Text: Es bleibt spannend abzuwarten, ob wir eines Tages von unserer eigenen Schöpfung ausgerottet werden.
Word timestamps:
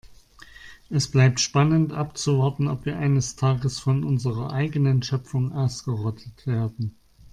Es 0.89 1.11
bleibt 1.11 1.39
spannend 1.39 1.93
abzuwarten, 1.93 2.67
ob 2.67 2.85
wir 2.87 2.97
eines 2.97 3.35
Tages 3.35 3.77
von 3.77 4.03
unserer 4.03 4.51
eigenen 4.51 5.03
Schöpfung 5.03 5.51
ausgerottet 5.51 6.47
werden. 6.47 6.97